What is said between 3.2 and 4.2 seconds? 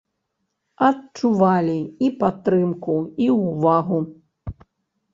і ўвагу.